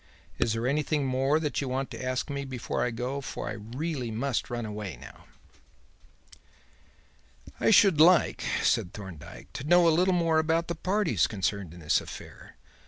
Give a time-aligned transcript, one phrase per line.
[0.39, 3.57] Is there anything more that you want to ask me before I go, for I
[3.57, 4.09] must really
[4.49, 5.25] run away now?"
[7.59, 11.81] "I should like," said Thorndyke, "to know a little more about the parties concerned in
[11.81, 12.57] this affair.